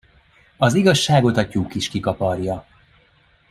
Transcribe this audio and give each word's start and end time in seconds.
Az 0.57 0.73
igazságot 0.73 1.37
a 1.37 1.47
tyúk 1.47 1.75
is 1.75 1.89
kikaparja. 1.89 2.65